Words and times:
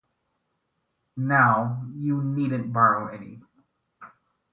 Now 1.15 1.85
you 1.93 2.23
needn’t 2.23 2.73
borrow 2.73 3.13
any. 3.15 3.43